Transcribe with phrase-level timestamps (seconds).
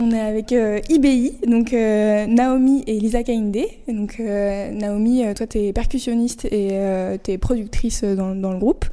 [0.00, 3.58] On est avec euh, IBI, donc euh, Naomi et Lisa Kainde.
[3.86, 8.50] Donc euh, Naomi, euh, toi tu es percussionniste et euh, tu es productrice dans, dans
[8.50, 8.86] le groupe.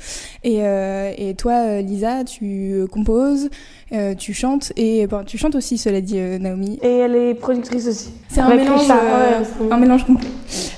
[0.43, 3.49] Et, euh, et toi euh, Lisa, tu euh, composes,
[3.93, 6.79] euh, tu chantes et bon, tu chantes aussi cela dit euh, Naomi.
[6.81, 8.11] Et elle est productrice aussi.
[8.29, 10.29] C'est un mélange, euh, un mélange complet.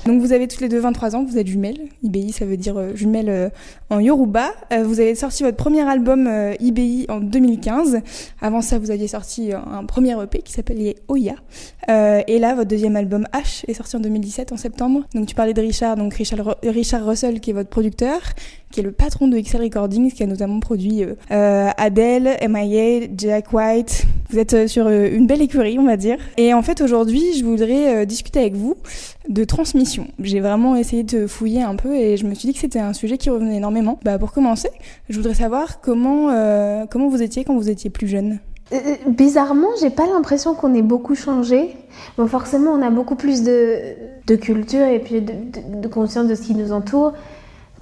[0.04, 1.78] Donc vous avez toutes les deux 23 ans, vous êtes jumelles.
[2.02, 3.52] IBI, ça veut dire euh, jumelles
[3.90, 4.50] en Yoruba.
[4.84, 8.00] Vous avez sorti votre premier album IBI en 2015.
[8.40, 11.34] Avant ça, vous aviez sorti un, premier EP qui s'appelait Oya.
[11.88, 15.02] Et là, votre deuxième album H est sorti en 2017 en septembre.
[15.14, 18.20] Donc tu parlais de Richard, donc Richard, Richard Russell qui est votre producteur,
[18.74, 23.06] qui est le patron de XL Recordings, qui a notamment produit euh, euh, Adele, M.I.A.,
[23.16, 24.04] Jack White.
[24.30, 26.18] Vous êtes euh, sur euh, une belle écurie, on va dire.
[26.38, 28.74] Et en fait, aujourd'hui, je voudrais discuter avec vous
[29.28, 30.08] de transmission.
[30.18, 32.92] J'ai vraiment essayé de fouiller un peu et je me suis dit que c'était un
[32.92, 34.00] sujet qui revenait énormément.
[34.04, 34.70] Bah, pour commencer,
[35.08, 36.28] je voudrais savoir comment,
[36.90, 38.40] comment vous étiez quand vous étiez plus jeune.
[38.72, 41.76] Euh, Bizarrement, j'ai pas l'impression qu'on ait beaucoup changé.
[42.18, 43.78] Bon, forcément, on a beaucoup plus de,
[44.26, 47.12] de culture et puis de conscience de ce qui nous entoure.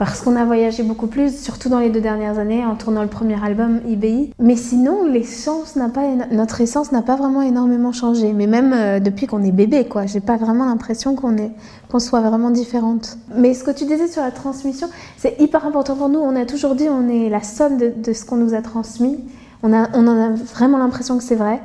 [0.05, 3.09] Parce qu'on a voyagé beaucoup plus, surtout dans les deux dernières années, en tournant le
[3.09, 4.33] premier album IBI.
[4.41, 8.33] Mais sinon, l'essence n'a pas, notre essence n'a pas vraiment énormément changé.
[8.33, 11.53] Mais même euh, depuis qu'on est bébé, quoi, j'ai pas vraiment l'impression qu'on est,
[11.89, 13.17] qu'on soit vraiment différente.
[13.37, 16.19] Mais ce que tu disais sur la transmission, c'est hyper important pour nous.
[16.19, 19.21] On a toujours dit, on est la somme de, ce qu'on nous a transmis.
[19.63, 21.61] On, a, on en a vraiment l'impression que c'est vrai.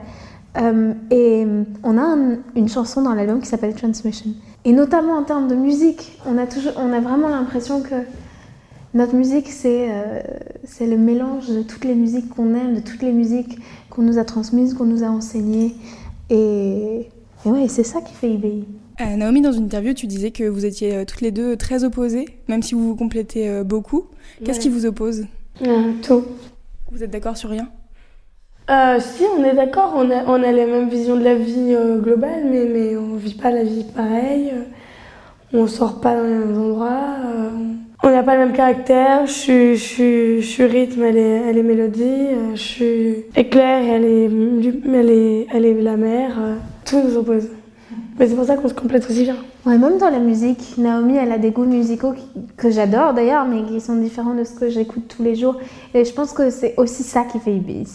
[0.59, 1.47] Euh, et
[1.83, 4.30] on a un- une chanson dans l'album qui s'appelle Transmission.
[4.63, 7.95] Et notamment en termes de musique, on a, toujours, on a vraiment l'impression que
[8.97, 10.21] notre musique, c'est euh,
[10.81, 13.58] le mélange de toutes les musiques qu'on aime, de toutes les musiques
[13.89, 15.75] qu'on nous a transmises, qu'on nous a enseignées.
[16.30, 17.08] Et,
[17.45, 18.65] et ouais, c'est ça qui fait IBI.
[18.99, 21.83] Euh, Naomi, dans une interview, tu disais que vous étiez euh, toutes les deux très
[21.83, 24.05] opposées, même si vous vous complétez euh, beaucoup.
[24.43, 24.63] Qu'est-ce Ouais.
[24.63, 25.25] qui vous oppose?
[26.03, 26.23] Tout.
[26.91, 27.69] Vous êtes d'accord sur rien?
[28.69, 31.73] Euh, si, on est d'accord, on a, on a la même vision de la vie
[31.73, 34.52] euh, globale, mais, mais on vit pas la vie pareil.
[34.53, 34.64] euh,
[35.53, 37.15] on sort pas dans les mêmes endroits.
[38.03, 39.25] On n'a pas le même caractère.
[39.25, 42.03] Je suis, rythme, elle est, elle est mélodie.
[42.03, 44.25] euh, je suis éclair, elle est,
[44.93, 46.35] elle est, elle est la mer.
[46.39, 47.49] euh, tout nous oppose.
[48.19, 49.35] Mais c'est pour ça qu'on se complète aussi bien.
[49.65, 52.13] Ouais, même dans la musique, Naomi, elle a des goûts musicaux
[52.55, 55.58] que j'adore d'ailleurs, mais qui sont différents de ce que j'écoute tous les jours.
[55.93, 57.85] Et je pense que c'est aussi ça qui fait IBI.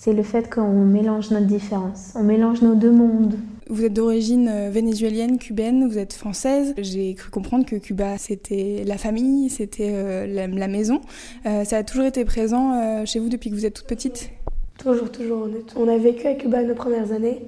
[0.00, 2.12] C'est le fait qu'on mélange notre différence.
[2.14, 3.34] On mélange nos deux mondes.
[3.68, 6.72] Vous êtes d'origine euh, vénézuélienne, cubaine, vous êtes française.
[6.78, 11.00] J'ai cru comprendre que Cuba, c'était la famille, c'était euh, la, la maison.
[11.46, 14.30] Euh, ça a toujours été présent euh, chez vous depuis que vous êtes toute petite?
[14.78, 15.48] Toujours, toujours.
[15.74, 17.42] On, a vécu à Cuba nos premières années,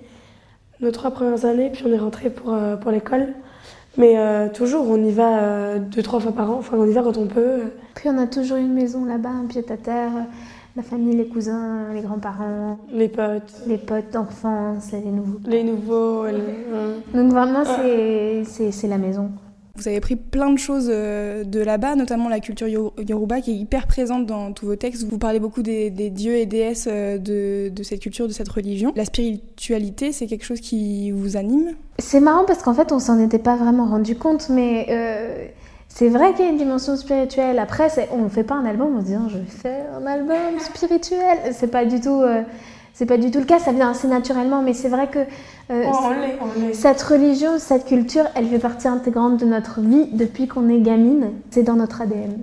[0.80, 3.28] nos trois premières années, puis on est rentré pour, euh, pour l'école.
[3.96, 6.56] Mais euh, toujours, on y va euh, deux, trois fois par an.
[6.58, 7.60] Enfin, on y va quand on peut.
[7.94, 10.10] Puis on a toujours une maison là-bas, un pied à terre,
[10.76, 15.38] la famille, les cousins, les grands-parents, Les potes, les potes d'enfance, les nouveaux.
[15.46, 16.26] les nouveaux.
[16.26, 19.30] les- Donc vraiment, c'est, c'est, la maison.
[19.76, 23.52] Vous avez pris plein de choses euh, de là-bas, notamment la culture yo- yoruba qui
[23.52, 25.04] est hyper présente dans tous vos textes.
[25.04, 28.48] Vous parlez beaucoup des, des dieux et déesses euh, de, de cette culture, de cette
[28.50, 28.92] religion.
[28.94, 31.70] La spiritualité, c'est quelque chose qui vous anime?
[31.98, 35.46] C'est marrant parce qu'en fait, on s'en était pas vraiment rendu compte, mais euh,
[35.92, 37.58] c'est vrai qu'il y a une dimension spirituelle.
[37.58, 40.58] Après, on ne fait pas un album en se disant je vais faire un album
[40.58, 41.38] spirituel.
[41.52, 42.42] C'est pas du tout, euh,
[42.94, 43.58] c'est pas du tout le cas.
[43.58, 45.18] Ça vient assez naturellement, mais c'est vrai que
[45.70, 50.68] euh, Oh, cette religion, cette culture, elle fait partie intégrante de notre vie depuis qu'on
[50.68, 51.32] est gamine.
[51.50, 52.38] C'est dans notre ADN.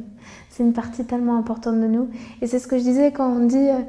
[0.50, 2.10] C'est une partie tellement importante de nous.
[2.42, 3.80] Et c'est ce que je disais quand on dit euh,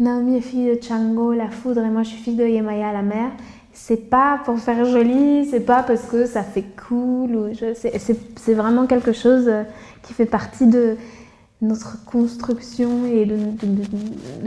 [0.00, 3.02] Naomi est fille de Chango, la foudre, et moi je suis fille de Yemaya, la
[3.02, 3.30] mer.
[3.84, 7.34] C'est pas pour faire joli, c'est pas parce que ça fait cool.
[7.34, 9.64] Ou c'est- vraiment quelque chose euh,
[10.04, 10.96] qui fait partie de
[11.60, 13.36] notre construction et de,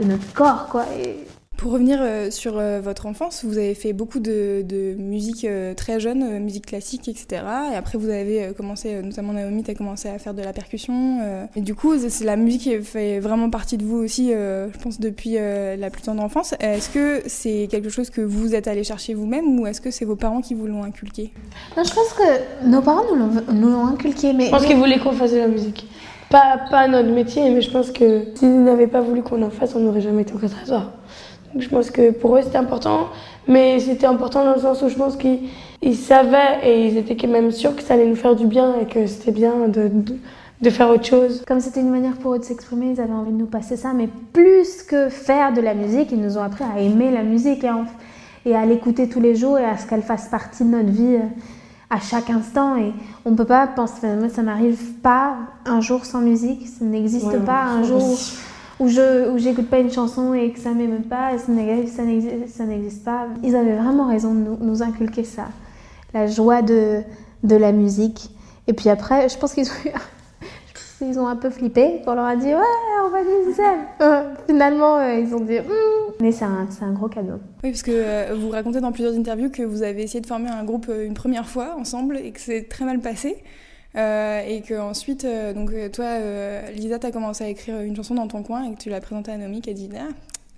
[0.06, 0.86] notre corps, quoi.
[1.56, 5.72] Pour revenir euh, sur euh, votre enfance, vous avez fait beaucoup de, de musique euh,
[5.72, 7.42] très jeune, musique classique, etc.
[7.72, 11.18] Et après, vous avez commencé, notamment Naomi, tu as commencé à faire de la percussion.
[11.56, 15.00] et du coup, c'est- la musique qui fait vraiment partie de vous aussi, je pense,
[15.00, 16.54] depuis la plus tendre enfance.
[16.60, 20.04] Est-ce que c'est quelque chose que vous êtes allé chercher vous-même ou est-ce que c'est
[20.04, 21.32] vos parents qui vous l'ont inculqué?
[21.76, 24.76] Non, je pense que nos parents nous l'ont- nous l'ont inculqué, mais Je pense qu'ils
[24.76, 25.86] voulaient qu'on fasse de la musique.
[26.30, 29.74] pas, pas notre métier, mais je pense que s'ils n'avaient pas voulu qu'on en fasse,
[29.74, 30.92] on n'aurait jamais été au conservatoire.
[31.58, 33.08] Je pense que pour eux c'était important,
[33.48, 35.40] mais c'était important dans le sens où je pense qu'ils
[35.82, 38.74] ils savaient et ils étaient quand même sûrs que ça allait nous faire du bien
[38.80, 40.14] et que c'était bien de, de,
[40.62, 41.42] de faire autre chose.
[41.46, 43.92] Comme c'était une manière pour eux de s'exprimer, ils avaient envie de nous passer ça,
[43.94, 47.62] mais plus que faire de la musique, ils nous ont appris à aimer la musique
[47.64, 47.84] et, en-
[48.46, 51.16] et à l'écouter tous les jours et à ce qu'elle fasse partie de notre vie
[51.16, 51.26] euh,
[51.90, 52.76] à chaque instant.
[52.76, 52.92] Et
[53.26, 55.34] on peut pas penser, moi ça m'arrive pas
[55.66, 58.36] un jour sans musique, ça n'existe Ouais, pas un jour aussi.
[58.78, 63.26] Où je où j'écoute pas une chanson et que ça m'émeut pas, ça n'existe pas.
[63.42, 65.48] Ils avaient vraiment raison de nous, inculquer ça,
[66.14, 67.00] la joie de,
[67.42, 68.30] de la musique.
[68.66, 72.36] Et puis après, je pense qu'ils ont ont un peu flippé quand on leur a
[72.36, 72.62] dit ouais
[73.04, 73.54] on va nous
[74.00, 76.12] Euh, finalement euh, ils ont dit Hmm.
[76.20, 79.50] mais c'est un, un gros cadeau Oui, parce que euh, vous racontez dans plusieurs interviews
[79.50, 82.62] que vous avez essayé de former un groupe une première fois ensemble et que c'est
[82.68, 83.36] très mal passé.
[83.96, 87.96] Euh, et que ensuite, euh, donc euh, toi, euh, Lisa, t'as commencé à écrire une
[87.96, 90.02] chanson dans ton coin et que tu l'as présentée à Naomi qui a dit ah,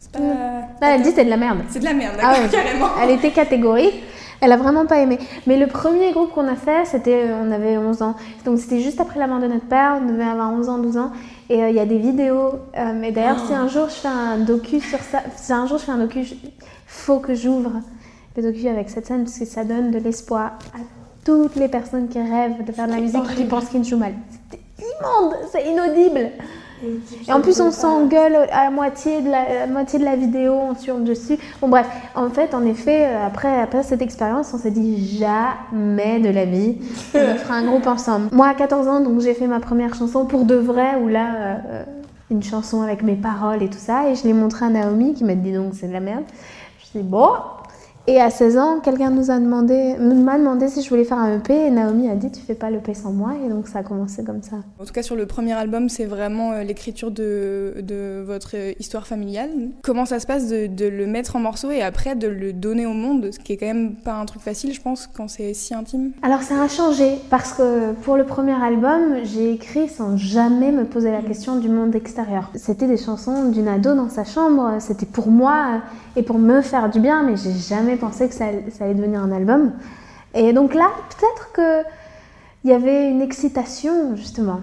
[0.01, 0.19] c'est pas.
[0.19, 1.59] Là, elle dit c'est de la merde.
[1.69, 2.49] C'est de la merde, Ah ouais.
[2.51, 2.89] carrément.
[3.03, 4.03] elle était catégorique.
[4.41, 5.19] Elle a vraiment pas aimé.
[5.47, 8.15] Mais le premier groupe qu'on a fait c'était on avait 11 ans.
[8.45, 9.99] Donc c'était juste après la mort de notre père.
[10.01, 11.13] On devait avoir 11 ans 12 ans.
[11.51, 14.09] Et euh, il y a des vidéos euh, et d'ailleurs si un jour je fais
[14.09, 16.37] un docu sur ça si un jour je fais un docu il
[16.87, 17.81] faut que j'ouvre
[18.37, 20.79] le docu avec cette scène parce que ça donne de l'espoir à
[21.29, 23.99] toutes les personnes qui rêvent de faire de la musique et qui pensent qu'ils jouent
[23.99, 26.31] mal c'était immonde c'est inaudible
[27.27, 30.75] et en plus, on s'engueule à moitié de la, à moitié de la vidéo, on
[30.87, 31.37] hurle dessus.
[31.61, 36.21] Bon, bref, en fait, en effet, euh, après, après cette expérience, on s'est dit jamais
[36.21, 36.77] de la vie,
[37.15, 38.29] on fera un groupe ensemble.
[38.33, 41.27] Moi, à 14 ans, donc j'ai fait ma première chanson pour de vrai, où là,
[41.67, 41.85] euh,
[42.31, 45.25] une chanson avec mes paroles et tout ça, et je l'ai montré à Naomi qui
[45.25, 46.25] m'a dit donc c'est de la merde.
[46.81, 47.31] Je dis bon.
[48.11, 51.37] Et à 16 ans, quelqu'un nous a demandé, m'a demandé si je voulais faire un
[51.37, 53.83] EP, et Naomi a dit tu fais pas l'EP sans moi, et donc ça a
[53.83, 54.57] commencé comme ça.
[54.81, 58.73] En tout cas, sur le premier album, c'est vraiment euh, l'écriture de, de votre euh,
[58.79, 59.51] histoire familiale.
[59.83, 62.87] Comment ça se passe de, de le mettre en morceaux et après de le donner
[62.87, 65.53] au monde, ce qui est quand même pas un truc facile, je pense, quand c'est
[65.53, 66.13] si intime?
[66.23, 70.87] Alors ça a changé parce que pour le premier album, j'ai écrit sans jamais me
[70.87, 72.51] poser la question du monde extérieur.
[72.55, 75.83] C'était des chansons d'une ado dans sa chambre, c'était pour moi
[76.17, 78.95] et pour me faire du bien, mais j'ai jamais pensé que ça, allait- ça allait
[78.95, 79.73] devenir un album.
[80.35, 81.87] Et donc là, peut-être que
[82.65, 84.61] il y avait une excitation justement.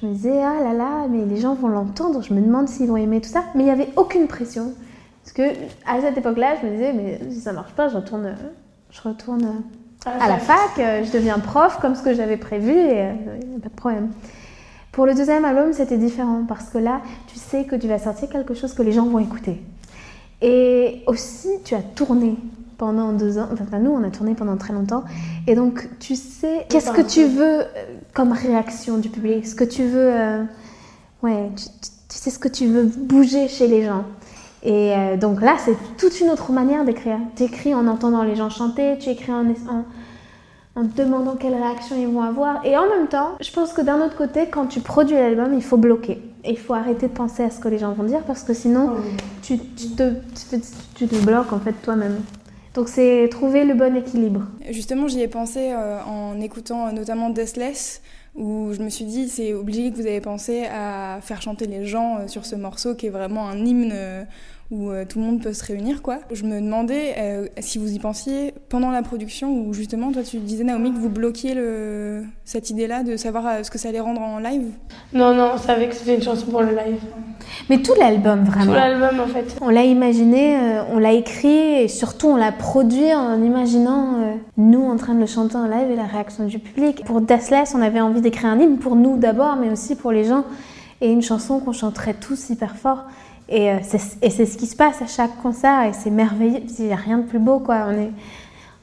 [0.00, 2.88] Je me disais ah là là, mais les gens vont l'entendre, je me demande s'ils
[2.88, 4.72] vont aimer tout ça, mais il n'y avait aucune pression.
[5.22, 5.42] Parce que
[5.86, 8.34] à cette époque-là, je me disais mais si ça marche pas, je retourne,
[8.90, 9.62] je retourne
[10.20, 10.56] à la fac,
[11.04, 13.12] je deviens prof comme ce que j'avais prévu et euh,
[13.42, 14.08] il n'y a pas de problème.
[14.90, 18.28] Pour le deuxième album, c'était différent parce que là, tu sais que tu vas sortir
[18.28, 19.62] quelque chose que les gens vont écouter.
[20.42, 22.36] Et aussi, tu as tourné
[22.76, 23.48] pendant deux ans.
[23.52, 25.04] Enfin, nous, on a tourné pendant très longtemps.
[25.46, 27.64] Et donc, tu sais, qu'est-ce que tu veux euh,
[28.12, 29.46] comme réaction du public?
[29.46, 30.10] Ce que tu veux.
[30.12, 30.42] euh,
[31.22, 34.04] ouais, tu, sais ce que tu veux bouger chez les gens?
[34.64, 37.18] Et euh, donc là, c'est toute une autre manière d'écrire.
[37.36, 39.84] Tu écris en entendant les gens chanter, tu écris en, en,
[40.74, 42.64] en te demandant quelle réaction ils vont avoir.
[42.66, 45.62] Et en même temps, je pense que d'un autre côté, quand tu produis l'album, il
[45.62, 46.20] faut bloquer.
[46.44, 48.96] Il faut arrêter de penser à ce que les gens vont dire parce que sinon,
[49.42, 50.14] tu, tu te,
[50.94, 52.20] tu, bloques en fait toi-même.
[52.74, 54.42] Donc c'est trouver le bon équilibre.
[54.70, 58.00] Justement, j'y ai pensé euh, en écoutant euh, notamment Deathless,
[58.34, 61.84] où je me suis dit, c'est obligé que vous avez pensé à faire chanter les
[61.84, 63.94] gens euh, sur ce morceau qui est vraiment un hymne
[64.72, 66.20] où euh, tout le monde peut se réunir, quoi.
[66.32, 70.38] Je me demandais euh, si vous y pensiez pendant la production, où justement, toi, tu
[70.38, 72.24] disais, Naomi, que vous bloquiez le...
[72.46, 74.70] cette idée-là de savoir euh, ce que ça allait rendre en live?
[75.12, 77.00] Non, non, on savait que c'était une chanson pour le live.
[77.68, 78.72] Mais tout l'album Tout vraiment.
[78.72, 79.56] l'album, en fait.
[79.60, 81.48] On l'a imaginé, euh, on l'a écrit
[81.82, 85.66] et surtout on l'a produit en imaginant euh, nous en train de le chanter en
[85.66, 87.04] live et la réaction du public.
[87.04, 90.24] Pour Deathless, on avait envie d'écrire un hymne pour nous d'abord, mais aussi pour les
[90.24, 90.44] gens
[91.02, 93.04] et une chanson qu'on chanterait tous hyper fort.
[93.54, 96.62] Et euh, c'est et c'est ce qui se passe à chaque concert et c'est merveilleux.
[96.78, 97.84] Il n'y a rien de plus beau quoi.
[97.88, 98.10] On est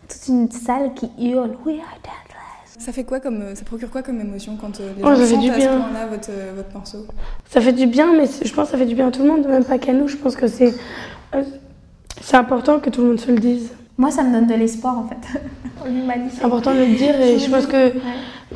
[0.08, 2.78] toute une salle qui hurle We are Deathless.
[2.78, 5.16] Ça fait quoi comme, euh, ça procure quoi comme émotion quand euh, les Oh, gens
[5.16, 5.78] chantent à ce bien.
[5.80, 7.00] point-là votre, euh, votre morceau?
[7.50, 9.28] Ça fait du bien, mais je pense que ça fait du bien à tout le
[9.30, 10.08] monde, même pas qu'à nous.
[10.08, 10.74] Je pense que c'est
[11.36, 11.42] euh,
[12.22, 13.72] c'est important que tout le monde se le dise.
[13.98, 15.40] Moi ça me donne de l'espoir en fait.
[16.34, 17.94] C'est important de le dire et je pense que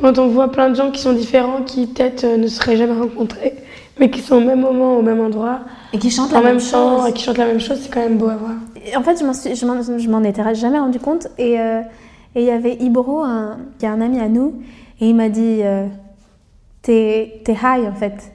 [0.00, 2.76] quand on voit plein de gens qui sont différents, qui peut-être euh, ne se seraient
[2.76, 3.54] jamais rencontrés,
[3.98, 5.60] mais qui sont au même moment, au même endroit,
[5.92, 7.08] Et qui chante en la même même temps, chose.
[7.08, 8.52] et qui chantent la même chose, c'est quand même beau à voir.
[8.96, 11.28] En fait, je m'en suis- je m'en je m'en étais jamais rendu compte.
[11.38, 11.80] Et euh,
[12.34, 14.54] et il y avait Ibro, un, qui est un ami à nous,
[15.00, 15.86] et il m'a dit euh,
[16.82, 18.32] T'es t'es high en fait.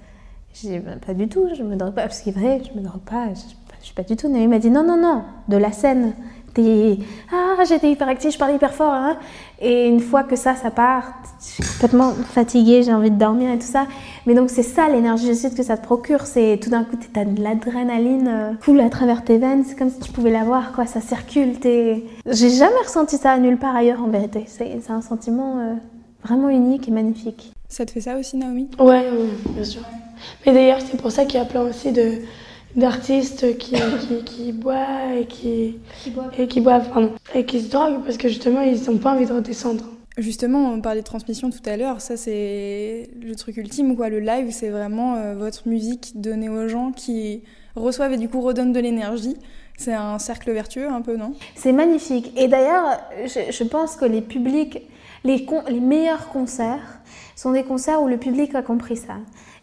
[0.53, 2.03] J'ai dit Ben, Pas du tout, je me drogue pas.
[2.03, 3.41] Parce qu'il est vrai, je me drogue pas, je,
[3.81, 4.29] je suis pas du tout.
[4.29, 6.13] Mais il m'a dit Non, non, non, de la scène.
[6.59, 9.17] T'es ah j'étais hyper active, je parlais hyper fort, hein.
[9.61, 13.51] et une fois que ça, ça part, je suis complètement fatiguée, j'ai envie de dormir
[13.51, 13.87] et tout ça.
[14.25, 17.41] Mais donc c'est ça l'énergie que ça te procure, c'est tout d'un coup t'as de
[17.41, 21.01] l'adrénaline euh, coule à travers tes veines, c'est comme si tu pouvais l'avoir quoi, ça
[21.01, 21.59] circule.
[21.59, 22.03] T'es...
[22.25, 24.45] J'ai jamais ressenti ça nulle part ailleurs en vérité.
[24.47, 25.73] C'est, c'est un sentiment euh,
[26.23, 27.53] vraiment unique et magnifique.
[27.67, 28.67] Ça te fait ça aussi, Naomi?
[28.79, 29.81] Ouais, oui, bien sûr.
[30.45, 32.13] Mais d'ailleurs, c'est pour ça qu'il y a plein aussi de,
[32.75, 35.77] d'artistes qui, qui, qui boivent et qui,
[36.37, 39.25] et qui boivent, pardon, et qui se droguent parce que justement, ils n'ont pas envie
[39.25, 39.85] de redescendre.
[40.17, 44.09] Justement, on parlait de transmission tout à l'heure, ça c'est le truc ultime, quoi.
[44.09, 47.43] Le live, c'est vraiment euh, votre musique donnée aux gens qui
[47.75, 49.37] reçoivent et du coup redonnent de l'énergie.
[49.77, 51.35] C'est un cercle vertueux un peu, non?
[51.55, 52.33] C'est magnifique.
[52.37, 54.89] Et d'ailleurs, je, je, pense que les publics,
[55.23, 56.99] les, con, les meilleurs concerts
[57.37, 59.15] sont des concerts où le public a compris ça.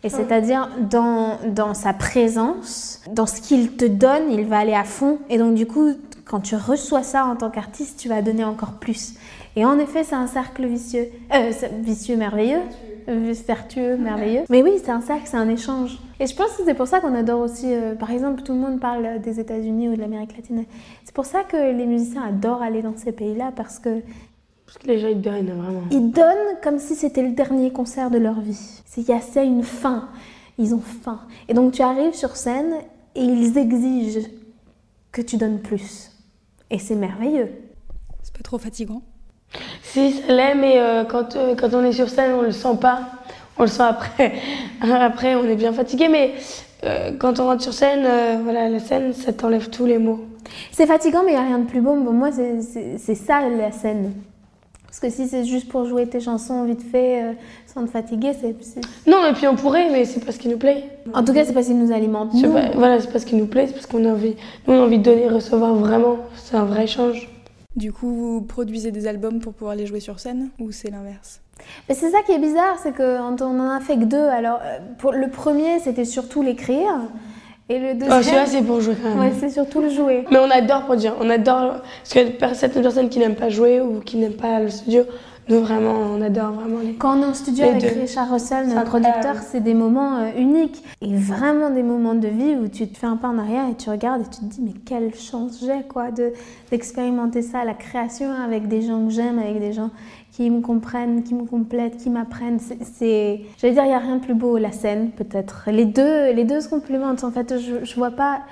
[0.05, 4.85] Et c'est-à-dire dans, dans sa présence, dans ce qu'il te donne, il va aller à
[4.85, 5.19] fond.
[5.31, 8.75] Et donc du coup, quand tu reçois ça en tant qu'artiste, tu vas donner encore
[8.75, 9.15] plus.
[9.55, 11.51] Et en effet, c'est un cercle vicieux, euh,
[11.81, 12.61] vicieux merveilleux,
[13.07, 14.43] vertueux, merveilleux.
[14.51, 15.99] Mais oui, c'est un cercle, c'est un échange.
[16.21, 18.59] Et je pense que c'est pour ça qu'on adore aussi, euh, par exemple, tout le
[18.59, 20.65] monde parle des États-Unis ou de l'Amérique latine.
[21.05, 24.03] C'est pour ça que les musiciens adorent aller dans ces pays-là parce que
[24.67, 25.83] parce que les gens, ils donnent vraiment.
[25.91, 28.83] Ils donnent comme si c'était le dernier concert de leur vie.
[28.97, 30.09] Il y a ça une faim.
[30.59, 31.21] Ils ont faim.
[31.49, 32.75] Et donc tu arrives sur scène
[33.15, 34.27] et ils exigent
[35.13, 36.11] que tu donnes plus.
[36.71, 37.51] Et c'est merveilleux.
[38.23, 39.03] C'est pas trop fatigant?
[39.83, 42.77] Si, ça l'est, mais euh, quand, euh, quand on est sur scène, on le sent
[42.81, 43.13] pas.
[43.59, 44.35] On le sent après.
[44.81, 46.35] après, on est bien fatigué, mais
[46.85, 50.25] euh, quand on rentre sur scène, euh, voilà, la scène, ça t'enlève tous les mots.
[50.73, 51.95] C'est fatigant, mais il n'y a rien de plus beau.
[51.95, 54.13] Pour moi, c'est ça la scène.
[54.99, 57.33] Parce que si c'est juste pour jouer tes chansons vite fait, euh,
[57.67, 58.57] sans te fatiguer, c'est.
[59.07, 60.85] Non, et puis on pourrait, mais c'est parce qu'il nous plaît.
[61.13, 62.33] En tout cas, c'est parce qu'il nous alimente.
[62.33, 62.51] Nous.
[62.51, 64.37] voilà, c'est parce qu'il nous plaît, c'est parce qu'on a envie,
[64.67, 66.17] nous, on a envie de donner, recevoir vraiment.
[66.37, 67.29] C'est un vrai échange.
[67.75, 71.43] Du coup, vous produisez des albums pour pouvoir les jouer sur scène ou c'est l'inverse?
[71.91, 74.17] C'est ça qui est bizarre, c'est qu'on en a fait que deux.
[74.17, 77.03] Alors, euh, pour le premier, c'était surtout l'écrire.
[77.69, 78.19] Et le deuxième.
[78.19, 79.19] Oh, celui-là, c'est pour jouer quand même.
[79.19, 80.25] Ouais, c'est surtout le jouer.
[80.31, 81.15] Mais on adore produire.
[81.21, 81.81] On adore.
[82.39, 85.03] Parce a certaines personnes qui n'aiment pas jouer ou qui n'aiment pas le studio.
[85.49, 86.95] Nous, vraiment, on adore vraiment les.
[86.95, 90.83] Quand on est en studio avec Richard Russell, notre producteur, c'est des moments euh, uniques.
[91.01, 93.77] Et vraiment des moments de vie où tu te fais un pas en arrière et
[93.77, 96.07] tu regardes et tu te dis, mais quelle chance j'ai, quoi,
[96.71, 99.91] d'expérimenter ça, la création avec des gens que j'aime, avec des gens
[100.37, 102.59] qui me comprennent, qui me complètent, qui m'apprennent.
[102.59, 105.65] C'est, j'allais dire, il n'y a rien de plus beau, la scène peut-être.
[105.69, 107.25] Les deux, les deux se complémentent.
[107.25, 108.43] En fait, je, je vois pas.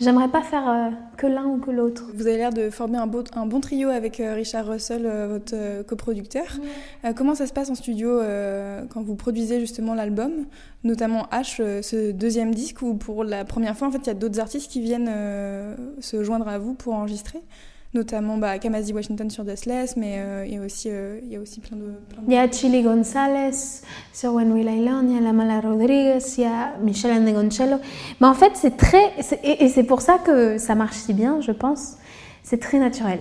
[0.00, 2.06] J'aimerais pas faire euh, que l'un ou que l'autre.
[2.14, 5.28] Vous avez l'air de former un, beau, un bon trio avec euh, Richard Russell, euh,
[5.28, 6.58] votre coproducteur.
[7.14, 8.20] comment ça se passe en studio
[8.88, 10.32] quand vous produisez justement l'album,
[10.82, 14.14] notamment H, ce deuxième disque où pour la première fois en fait il y a
[14.14, 15.10] d'autres artistes qui viennent
[16.00, 17.40] se joindre à vous pour enregistrer?
[17.94, 21.36] Notamment bah, Kamasi Washington sur Deathless, mais euh, il, y a aussi, euh, il y
[21.36, 21.92] a aussi plein de...
[22.08, 22.26] Plein de...
[22.26, 23.82] Il y a Chili Gonzalez
[24.12, 27.76] sur When Will I Learn, il y a Lamala Rodriguez, il y a Michel Andegoncello.
[28.20, 29.12] Mais en fait, c'est très...
[29.42, 31.96] Et, et c'est pour ça que ça marche si bien, je pense.
[32.42, 33.20] C'est très naturel.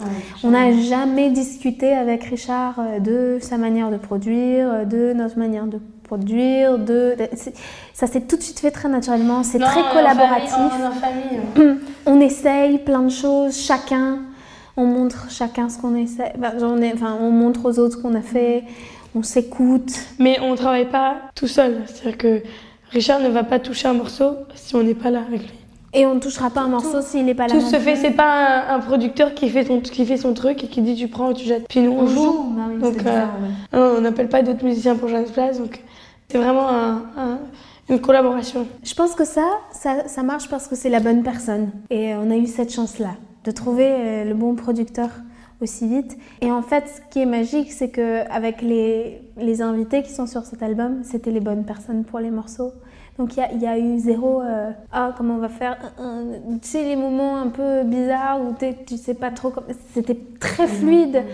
[0.00, 0.06] Ouais,
[0.44, 5.66] on n'a jamais discuté avec Richard euh, de sa manière de produire, de notre manière
[5.66, 7.14] de produire, de,
[7.92, 10.54] ça s'est tout de suite fait très naturellement, c'est très collaboratif.
[11.00, 11.78] Famille, famille.
[12.06, 14.20] On essaye plein de choses, chacun,
[14.78, 18.14] on montre chacun ce qu'on essaie, on, est, enfin, on montre aux autres ce qu'on
[18.14, 18.64] a fait,
[19.14, 19.92] on s'écoute.
[20.18, 22.42] Mais on ne travaille pas tout seul, c'est-à-dire que
[22.90, 25.58] Richard ne va pas toucher un morceau si on n'est pas là avec lui.
[25.94, 27.54] Et on ne touchera pas un morceau s'il n'est pas là.
[27.54, 30.62] Tout se fait, c'est pas un, un, producteur qui fait, ton, qui fait son truc
[30.62, 31.66] et qui dit tu prends ou tu jettes.
[31.68, 32.14] Puis nous on, on joue.
[32.14, 32.52] joue.
[32.54, 33.24] Bah oui, donc euh,
[33.72, 33.96] ouais.
[33.98, 35.58] on n'appelle pas d'autres musiciens pour jouer à notre place.
[35.58, 35.82] Donc
[36.30, 37.38] c'est vraiment un, un,
[37.88, 38.66] une collaboration.
[38.82, 41.70] Je pense que ça, ça, ça marche parce que c'est la bonne personne.
[41.90, 45.08] Et on a eu cette chance-là de trouver euh, le bon producteur
[45.60, 46.16] aussi vite.
[46.40, 50.26] Et en fait, ce qui est magique, c'est que avec les, les invités qui sont
[50.26, 52.72] sur cet album, c'était les bonnes personnes pour les morceaux.
[53.18, 55.76] Donc il y, y, a eu zéro euh, ah comment on va faire
[56.62, 58.54] tu sais les moments un peu bizarres où
[58.86, 59.52] tu sais pas trop
[59.92, 61.24] c'était très fluide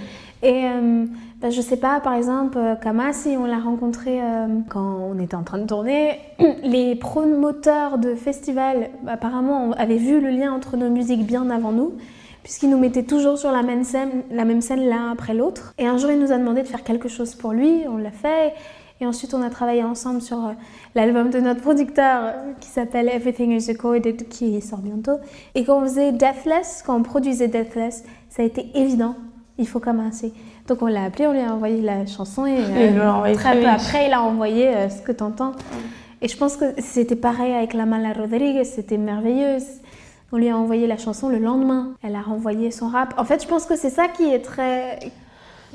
[0.45, 1.07] et euh,
[1.41, 5.43] ben, je sais pas par exemple Kamasi on l'a rencontré euh, quand on était en
[5.43, 6.21] train de tourner
[6.63, 11.95] les promoteurs de festivals apparemment avaient vu le lien entre nos musiques bien avant nous
[12.43, 15.87] puisqu'il nous mettait toujours sur la même scène la même scène l'un après l'autre et
[15.87, 18.53] un jour il nous a demandé de faire quelque chose pour lui on l'a fait
[19.01, 20.53] et ensuite, on a travaillé ensemble sur euh,
[20.95, 25.19] l'album de notre producteur euh, qui s'appelle Everything is Recorded, qui sort bientôt.
[25.55, 29.17] Et quand on faisait Deathless, quand on produisait Deathless, ça a été évident.
[29.58, 30.32] Il faut commencer.
[30.66, 34.06] Donc on l'a appelé, on lui a envoyé la chanson et, euh, très peu après,
[34.06, 35.52] il a envoyé euh, ce que tu entends.
[36.23, 39.58] Et je pense que c'était pareil avec la Mala Rodriguez, c'était merveilleux.
[40.32, 41.92] On lui a envoyé la chanson le lendemain.
[42.02, 43.14] Elle a renvoyé son rap.
[43.18, 44.99] En fait, je pense que c'est ça qui est très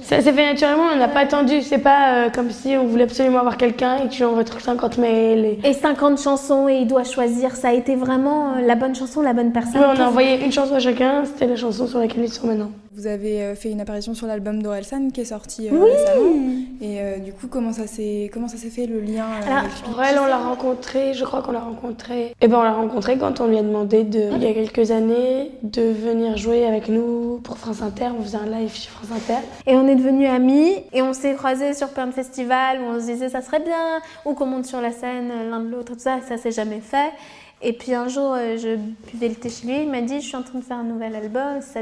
[0.01, 1.61] ça s'est fait naturellement, on n'a pas attendu.
[1.61, 4.45] C'est pas euh, comme si on voulait absolument avoir quelqu'un et que tu lui envoies
[4.45, 5.57] 50 mails.
[5.63, 5.73] Et...
[5.73, 7.55] 50 chansons et il doit choisir.
[7.55, 9.81] Ça a été vraiment la bonne chanson, la bonne personne.
[9.81, 11.25] Oui, on a envoyé une chanson à chacun.
[11.25, 12.71] C'était la chanson sur laquelle ils sont maintenant.
[12.99, 15.89] Vous avez euh, fait une apparition sur l'album d'Orelsan qui est sorti oui.
[15.89, 16.59] récemment.
[16.81, 19.25] Et du coup, comment ça s'est comment ça s'est fait le lien
[19.89, 21.13] Aurel, on l'a rencontré.
[21.13, 22.27] Je crois qu'on l'a rencontré.
[22.27, 24.53] Et eh ben, on l'a rencontré quand on lui a demandé de, il y a
[24.53, 28.09] quelques années de venir jouer avec nous pour France Inter.
[28.17, 29.39] On faisait un live chez France Inter.
[29.65, 32.99] Et on est devenus amis et on s'est croisés sur plein de festivals où on
[32.99, 35.99] se disait ça serait bien ou qu'on monte sur la scène l'un de l'autre tout
[35.99, 36.19] ça.
[36.27, 37.11] Ça s'est jamais fait.
[37.61, 38.77] Et puis un jour, je
[39.11, 39.83] buvais le thé chez lui.
[39.83, 41.61] Il m'a dit je suis en train de faire un nouvel album.
[41.61, 41.81] Ça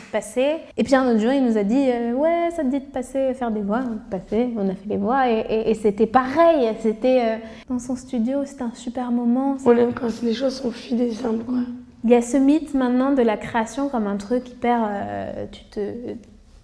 [0.00, 0.56] Passer.
[0.76, 2.84] Et puis un autre jour, il nous a dit euh, Ouais, ça te dit de
[2.84, 3.80] passer, faire des voix.
[3.84, 6.68] On a passé, on a fait les voix et, c'était pareil.
[6.80, 7.36] C'était euh,
[7.68, 9.56] dans son studio, c'était un super moment.
[9.64, 11.44] On aime quand les choses sont fluides et simples.
[11.44, 11.58] Quoi.
[12.04, 14.80] Il y a ce mythe maintenant de la création comme un truc hyper.
[14.88, 15.80] Euh, tu te.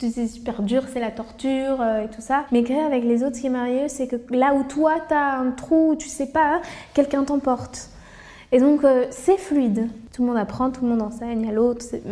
[0.01, 2.45] C'est super dur, c'est la torture et tout ça.
[2.53, 5.39] Mais créer avec les autres, ce qui est merveilleux, c'est que là où toi, t'as
[5.39, 6.61] un trou, tu sais pas, hein,
[6.95, 7.91] quelqu'un t'emporte.
[8.51, 9.89] Et donc, c'est fluide.
[10.13, 12.03] Tout le monde apprend, tout le monde enseigne à l'autre, c'est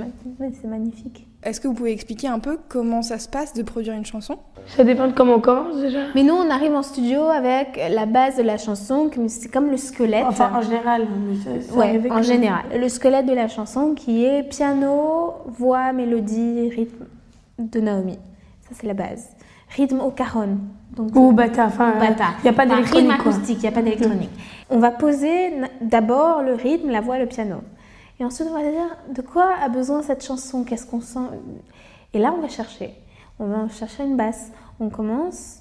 [0.64, 1.26] magnifique.
[1.42, 4.36] Est-ce que vous pouvez expliquer un peu comment ça se passe de produire une chanson?
[4.66, 6.00] Ça dépend de comment on commence déjà.
[6.14, 9.76] Mais nous, on arrive en studio avec la base de la chanson, c'est comme le
[9.76, 10.24] squelette.
[10.26, 11.06] Enfin, en général.
[11.72, 12.64] Oui, en général.
[12.74, 17.04] Le squelette de la chanson qui est piano, voix, mélodie, rythme
[17.58, 18.18] de Naomi.
[18.68, 19.28] Ça, c'est la base.
[19.70, 20.58] Rythme au caron.
[20.94, 21.66] Donc, Ou bata.
[21.66, 23.10] Enfin, il n'y a pas d'électronique.
[23.10, 24.30] Rythme acoustique, il n'y a pas d'électronique.
[24.70, 27.56] On va poser d'abord le rythme, la voix, le piano.
[28.18, 31.28] Et ensuite, on va dire de quoi a besoin cette chanson, qu'est-ce qu'on sent?
[32.14, 32.94] Et là, on va chercher.
[33.38, 34.50] On va chercher une basse.
[34.80, 35.58] On commence.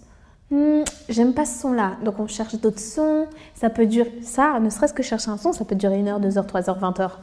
[0.52, 1.98] Hmm, j'aime pas ce son-là.
[2.04, 3.26] Donc, on cherche d'autres sons.
[3.56, 4.14] Ça peut durer.
[4.22, 6.70] Ça, ne serait-ce que chercher un son, ça peut durer 1 heure, 2 heures, 3
[6.70, 7.20] heures, 20 heures.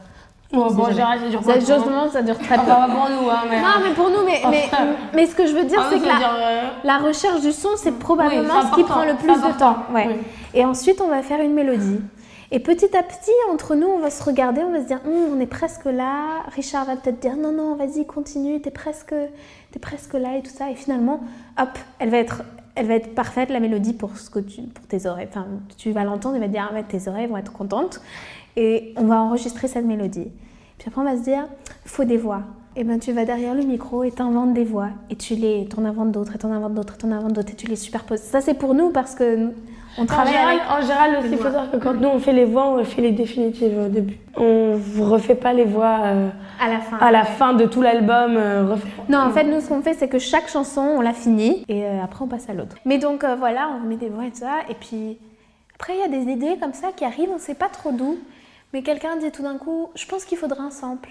[0.53, 0.93] Bon, ça
[1.29, 2.63] dure ça, ça dure très peu.
[2.63, 3.61] Pour nous, hein, mais...
[3.61, 4.69] Non, mais pour nous, mais, mais,
[5.13, 7.69] mais ce que je veux dire, ah, c'est que la, euh, la, recherche du son,
[7.75, 9.77] c'est probablement ce qui prend le plus de temps.
[9.93, 10.19] Ouais.
[10.53, 11.99] Et ensuite, on va faire une mélodie.
[12.51, 15.35] Et petit à petit, entre nous, on va se regarder, on va se dire, hum,
[15.35, 16.43] on est presque là.
[16.53, 20.51] Richard va peut-être dire, non, non, vas-y, continue, t'es presque, es presque là et tout
[20.51, 20.69] ça.
[20.69, 21.21] Et finalement,
[21.59, 22.43] hop, elle va être,
[22.75, 25.29] elle va être parfaite, la mélodie, pour, ce que tu, pour tes oreilles.
[25.31, 25.47] Enfin,
[25.79, 28.01] tu vas l'entendre, et va te dire, ah, tes oreilles vont être contentes.
[28.55, 30.31] Et on va enregistrer cette mélodie.
[30.77, 31.45] Puis après, on va se dire,
[31.85, 32.41] il faut des voix.
[32.75, 34.89] Et ben, tu vas derrière le micro et t'inventes des voix.
[35.09, 37.55] Et tu les, t'en inventes d'autres, et t'en inventes d'autres, et t'en inventes d'autres, et
[37.55, 38.21] tu les superposes.
[38.21, 39.51] Ça, c'est pour nous parce que
[39.97, 40.33] on travaille
[40.69, 43.01] en général, aussi, il faut savoir que quand nous on fait les voix, on fait
[43.01, 44.17] les définitives au début.
[44.35, 48.35] On refait pas les voix euh, à la fin, à la fin de tout l'album.
[48.35, 48.75] Euh,
[49.07, 51.85] non, en fait, nous ce qu'on fait, c'est que chaque chanson, on la finit et
[51.85, 52.75] euh, après on passe à l'autre.
[52.85, 54.61] Mais donc voilà, on met des voix et tout ça.
[54.67, 55.19] Et puis
[55.75, 58.17] après, il y a des idées comme ça qui arrivent, on sait pas trop d'où.
[58.73, 61.09] Mais quelqu'un dit tout d'un coup, je pense qu'il faudra un sample.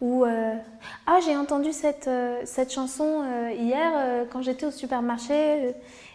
[0.00, 2.08] Ou ah j'ai entendu cette,
[2.44, 5.74] cette chanson hier quand j'étais au supermarché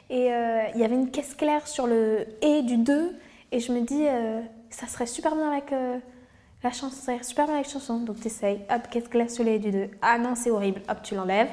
[0.09, 3.15] et euh, il y avait une caisse claire sur le et du 2.
[3.51, 5.97] Et je me dis, euh, ça serait super bien avec euh,
[6.63, 7.99] la chanson, ça serait super bien avec la chanson.
[7.99, 9.89] Donc hop, caisse claire sur le et du 2.
[10.01, 11.49] Ah non, c'est horrible, hop, tu l'enlèves.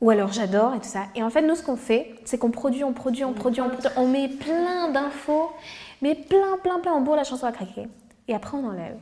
[0.00, 1.04] Ou alors j'adore et tout ça.
[1.14, 3.68] Et en fait, nous, ce qu'on fait, c'est qu'on produit, on produit, on produit, on
[3.68, 3.90] produit.
[3.96, 5.52] On met plein d'infos,
[6.00, 6.94] mais plein, plein, plein.
[6.94, 7.86] On bourre la chanson à craquer.
[8.30, 8.96] Et après, on enlève.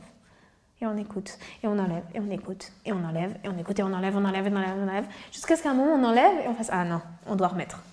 [0.81, 3.79] Et on écoute, et on enlève, et on écoute, et on enlève, et on écoute,
[3.79, 5.05] et on enlève, on enlève, on enlève, on enlève.
[5.31, 7.83] Jusqu'à ce qu'à un moment, on enlève et on fasse Ah non, on doit remettre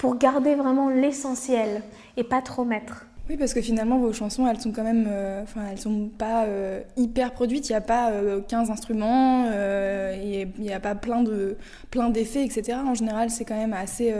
[0.00, 1.82] pour garder vraiment l'essentiel
[2.16, 3.04] et pas trop mettre.
[3.28, 5.06] Oui, parce que finalement, vos chansons, elles sont quand même.
[5.08, 7.68] Euh, enfin, elles sont pas euh, hyper produites.
[7.68, 8.10] Il n'y a pas
[8.48, 11.56] 15 euh, instruments, il n'y a pas plein de
[11.90, 12.78] plein d'effets, etc.
[12.84, 14.12] En général, c'est quand même assez.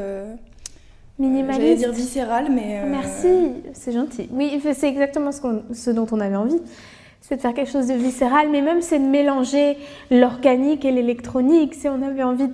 [1.21, 1.61] Minimaliste.
[1.61, 2.83] J'allais dire viscéral, mais.
[2.87, 3.29] Merci,
[3.75, 4.29] c'est gentil.
[4.33, 5.41] Oui, c'est exactement ce,
[5.73, 6.61] ce, dont on avait envie.
[7.21, 9.77] C'est de faire quelque chose de viscéral, mais même c'est de mélanger
[10.11, 11.75] l'organique et l'électronique.
[11.75, 12.49] Si on avait envie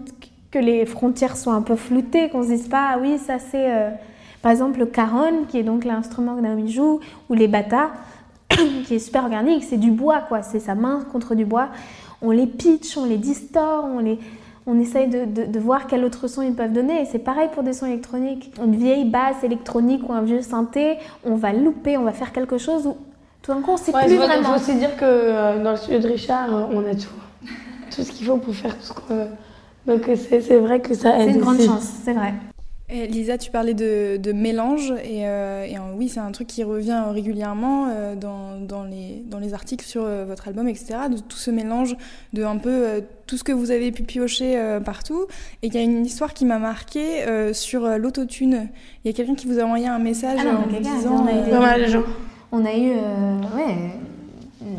[0.50, 3.70] que les frontières soient un peu floutées, qu'on se dise pas, ah oui, ça c'est
[3.70, 3.90] euh,
[4.42, 7.00] par exemple le caron, qui est donc l'instrument que Naomi joue,
[7.30, 7.92] ou les bata,
[8.86, 11.68] qui est super organique, c'est du bois, quoi, c'est sa main contre du bois.
[12.22, 14.18] On les pitch, on les distord, on les,
[14.66, 17.02] on essaye de, de- de voir quel autre son ils peuvent donner.
[17.02, 18.52] Et c'est pareil pour des sons électroniques.
[18.64, 22.58] Une vieille basse électronique ou un vieux synthé, on va louper, on va faire quelque
[22.58, 22.96] chose où
[23.42, 24.54] tout d'un coup on sait Ouais, plus il faut, vraiment.
[24.56, 27.08] aussi dire que euh, dans le studio de Richard, euh, on a tout.
[27.94, 29.26] Tout ce qu'il faut pour faire tout ce qu'on veut.
[29.86, 31.66] Donc euh, c'est c'est vrai que ça aide C'est une grande aussi.
[31.66, 32.34] chance, c'est vrai.
[32.88, 36.46] Et Lisa, tu parlais de, de mélange, et, euh, et, euh, oui, c'est un truc
[36.46, 40.94] qui revient régulièrement euh, dans, dans, les, dans les articles sur euh, votre album, etc.,
[41.10, 41.96] de tout ce mélange
[42.32, 45.26] de un peu tout ce que vous avez pu piocher partout.
[45.64, 48.68] Et il y a une histoire qui m'a marquée sur l'autotune.
[49.04, 51.24] Il y a quelqu'un qui vous a envoyé un message Ah non, en disant...
[51.24, 51.86] on a eu des- Pas mal.
[52.52, 53.90] On a eu, ouais,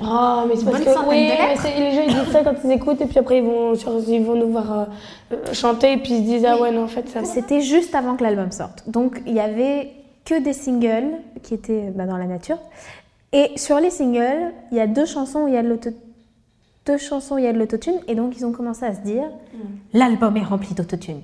[0.01, 3.01] Oh, mais c'est parce que oui, mais les gens ils disent ça quand ils écoutent
[3.01, 4.85] et puis après ils vont, ils vont nous voir euh,
[5.33, 7.23] euh, chanter et puis ils se disent ah ouais non en fait ça.
[7.23, 8.83] C'était juste avant que l'album sorte.
[8.87, 9.91] Donc il y avait
[10.25, 12.57] que des singles qui étaient bah, dans la nature.
[13.33, 15.89] Et sur les singles, il y a deux chansons où il y a de l'auto
[16.85, 19.01] deux chansons où il y a de l'autotune et donc ils ont commencé à se
[19.01, 19.25] dire
[19.93, 21.21] l'album est rempli d'autotune.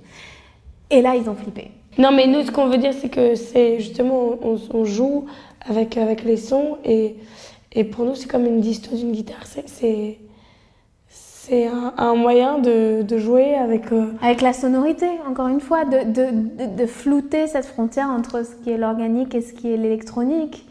[0.89, 1.71] Et là ils ont flippé.
[1.97, 5.25] Non mais nous ce qu'on veut dire c'est que c'est justement on, on joue
[5.65, 7.15] avec, avec les sons et,
[7.73, 9.45] et pour nous c'est comme une disto d'une guitare.
[9.45, 10.17] C'est-
[11.45, 13.91] C'est un, un moyen de, de jouer avec.
[13.91, 18.55] euh, Avec la sonorité, encore une fois, de, de, de- flouter cette frontière entre ce
[18.63, 20.65] qui est l'organique et ce qui est l'électronique.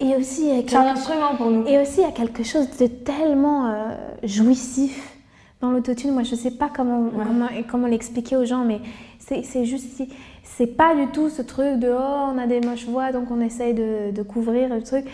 [0.00, 1.64] Et aussi c'est un instrument pour nous.
[1.68, 5.16] Et aussi, il y a quelque chose de tellement euh, jouissif
[5.60, 6.10] dans l'autotune.
[6.10, 8.80] Moi, je ne sais pas comment, comment, comment l'expliquer aux gens, mais
[9.20, 9.96] c'est juste.
[9.96, 10.08] si-
[10.42, 13.40] C'est pas du tout ce truc de oh, on a des moches voix, donc on
[13.40, 15.04] essaye de, de couvrir le truc.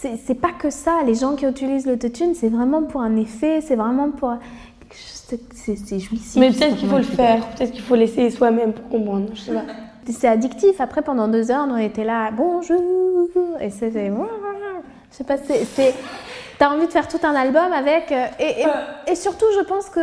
[0.00, 1.00] C'est pas que ça.
[1.04, 4.32] Les gens qui utilisent l'autotune, c'est vraiment pour un effet, c'est vraiment pour.
[5.52, 6.36] C'est jouissif.
[6.36, 9.28] Mais peut-être qu'il faut le faire, peut-être qu'il faut l'essayer soi-même pour comprendre.
[9.34, 9.64] Je sais pas.
[10.10, 10.80] C'est addictif.
[10.80, 12.80] Après, pendant deux heures, on était là, bonjour.
[13.60, 14.08] Et c'était.
[15.10, 15.94] Je sais pas, c'est.
[16.58, 18.10] T'as envie de faire tout un album avec.
[18.12, 20.00] euh, Et, et- et surtout, je pense que.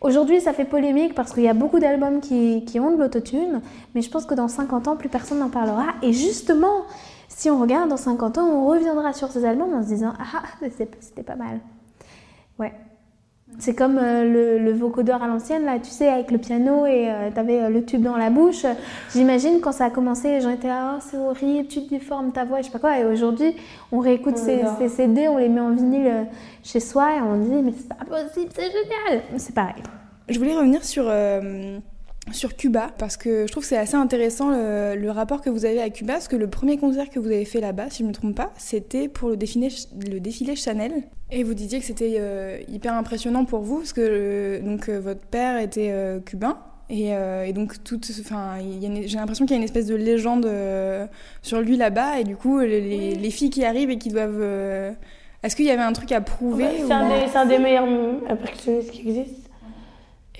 [0.00, 3.60] Aujourd'hui, ça fait polémique parce qu'il y a beaucoup d'albums qui, qui ont de l'autotune,
[3.96, 5.86] mais je pense que dans 50 ans, plus personne n'en parlera.
[6.02, 6.82] Et justement,
[7.38, 10.42] si on regarde dans 50 ans, on reviendra sur ces albums en se disant Ah,
[10.76, 11.60] c'est- c'était pas mal.
[12.58, 12.72] Ouais.
[13.60, 17.08] C'est comme euh, le, le vocodeur à l'ancienne, là, tu sais, avec le piano et
[17.10, 18.66] euh, t'avais euh, le tube dans la bouche.
[19.14, 22.44] J'imagine quand ça a commencé, les gens étaient là, oh, c'est horrible, tu déformes ta
[22.44, 22.98] voix, je sais pas quoi.
[22.98, 23.54] Et aujourd'hui,
[23.90, 26.26] on réécoute ces, ces CD, on les met en vinyle
[26.62, 29.22] chez soi et on dit, mais c'est pas possible, c'est génial.
[29.38, 29.82] C'est pareil.
[30.28, 31.78] Je voulais revenir sur, euh,
[32.32, 35.64] sur Cuba, parce que je trouve que c'est assez intéressant le, le rapport que vous
[35.64, 38.02] avez à Cuba, parce que le premier concert que vous avez fait là-bas, si je
[38.04, 39.68] ne me trompe pas, c'était pour le défilé,
[40.10, 40.92] le défilé Chanel.
[41.30, 44.98] Et vous disiez que c'était euh, hyper impressionnant pour vous, parce que euh, donc, euh,
[45.00, 45.92] votre père était
[46.24, 46.58] cubain.
[46.90, 50.50] Et, et donc, toute, enfin, j'ai l'impression qu'il y a une espèce de légende
[51.42, 54.42] sur lui là-bas, et du coup, les, les- les filles qui arrivent et qui doivent.
[55.42, 57.44] Est-ce qu'il y avait un truc à prouver Ouais, ou- c'est, un des, c'est un
[57.46, 57.86] des meilleurs
[58.38, 59.47] percussionnistes qui existent.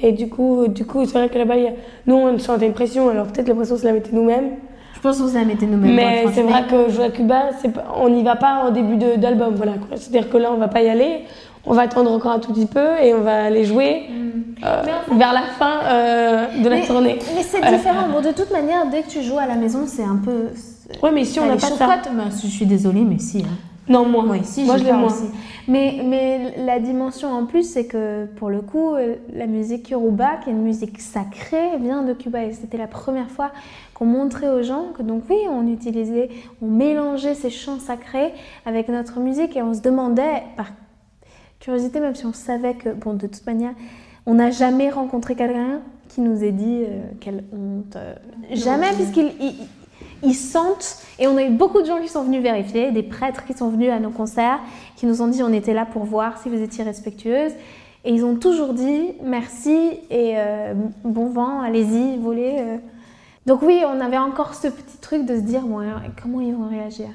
[0.01, 1.73] Et du coup, du coup c'est vrai que là-bas, a-
[2.07, 3.09] nous, on sentait une pression.
[3.09, 4.51] Alors peut-être la pression, c'est la mettait nous-mêmes.
[4.95, 5.95] Je pense qu'on s'est mettait nous-mêmes.
[5.95, 8.71] Mais ouais, c'est vrai que jouer à Cuba, c'est pas- on n'y va pas en
[8.71, 9.55] début de- d'album.
[9.55, 9.97] Voilà, quoi.
[9.97, 11.21] C'est-à-dire que là, on va pas y aller.
[11.67, 14.03] On va attendre encore un tout petit peu et on va aller jouer
[14.65, 14.83] euh,
[15.13, 17.19] vers la fin euh, de la mais, tournée.
[17.37, 17.77] mais c'est Voilà.
[17.77, 18.09] différent.
[18.13, 20.47] Bon, de toute manière, dès que tu joues à la maison, c'est un peu.
[21.03, 21.87] Ouais, mais si on n'a pas ça.
[21.87, 23.39] Bah, je suis désolée, mais si.
[23.39, 23.49] hein.
[23.88, 24.29] Non, moins.
[24.29, 25.07] Oui, si, Moi, je peur moins.
[25.07, 25.27] aussi.
[25.66, 30.37] Mais, mais la dimension en plus, c'est que pour le coup, euh, la musique yoruba,
[30.42, 32.44] qui est une musique sacrée, vient de Cuba.
[32.44, 33.51] Et c'était la première fois
[33.94, 36.31] qu'on montrait aux gens que, donc oui, on utilisait,
[36.62, 38.33] on mélangeait ces chants sacrés
[38.64, 40.66] avec notre musique et on se demandait, par
[41.61, 43.72] curiosité, même si on savait que, bon, de toute manière,
[44.27, 47.96] on n'a jamais rencontré quelqu'un qui nous ait dit euh, quelle honte.
[47.96, 48.14] euh,
[48.53, 49.33] jamais, puisqu'ils
[50.22, 53.44] ils- sentent, et on a eu beaucoup de gens qui sont venus vérifier, des prêtres
[53.46, 54.61] qui sont venus à nos concerts,
[54.96, 57.52] qui nous ont dit on était là pour voir si vous étiez respectueuse.
[58.04, 62.57] Et ils ont toujours dit merci et euh, bon vent, allez-y, volez.
[62.59, 62.76] euh.
[63.46, 65.62] Donc oui, on avait encore ce petit truc de se dire
[66.22, 67.09] comment ils vont réagir?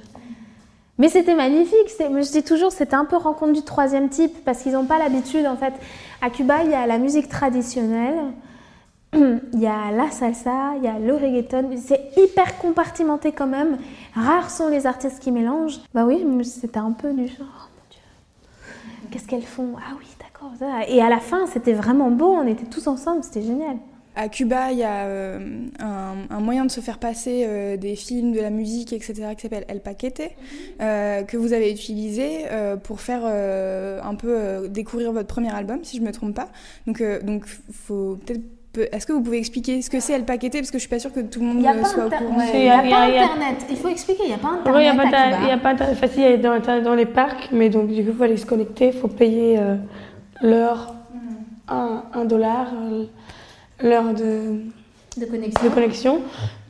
[0.99, 1.89] Mais c'était magnifique.
[1.99, 5.45] Je dis toujours, c'était un peu rencontre du troisième type parce qu'ils n'ont pas l'habitude.
[5.47, 5.73] En fait,
[6.21, 8.15] à Cuba, il y a la musique traditionnelle,
[9.53, 11.69] il y a la salsa, il y a le reggaeton.
[11.77, 13.77] C'est hyper compartimenté quand même.
[14.15, 15.79] Rares sont les artistes qui mélangent.
[15.93, 19.75] Bah oui, c'était un peu du genre, oh mon Dieu, qu'est-ce qu'elles font?
[19.77, 20.51] Ah oui, d'accord.
[20.87, 22.33] Et à la fin, c'était vraiment beau.
[22.33, 23.77] On était tous ensemble, c'était génial.
[24.15, 28.31] À Cuba, il y a euh, un, moyen de se faire passer euh, des films,
[28.31, 30.21] de la musique, etc., qui s'appelle El Paquete,
[30.81, 32.45] euh, que vous avez utilisé
[32.83, 36.49] pour faire un peu découvrir votre premier album, si je me trompe pas.
[36.85, 38.41] Donc, donc faut peut-être.
[38.91, 40.97] Est-ce que vous pouvez expliquer ce que c'est El Paquete Parce que je suis pas
[40.99, 42.41] sûre que tout le monde Il n'y a euh, pas, soit au courant.
[42.53, 43.65] il y a pas Internet.
[43.69, 46.19] Il faut expliquer, il n'y a pas Internet il n'y a pas ta- enfin, si,
[46.19, 48.45] il y a dans, dans les parcs, mais donc du coup, il faut aller se
[48.47, 49.75] connecter, il faut payer euh,
[50.41, 50.95] l'heure
[51.67, 53.03] un, dollar euh,
[53.81, 54.61] l'heure de,
[55.19, 55.63] de connexion.
[55.63, 56.19] de connexion.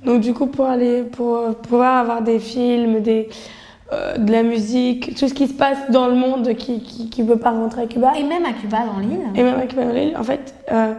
[0.05, 3.29] Donc du coup, pour, aller, pour pouvoir avoir des films, des,
[3.93, 7.37] euh, de la musique, tout ce qui se passe dans le monde qui ne peut
[7.37, 8.11] pas rentrer à Cuba.
[8.17, 9.21] Et même à Cuba, dans l'île.
[9.35, 10.15] Et même à Cuba, dans l'île.
[10.17, 10.93] En fait, euh,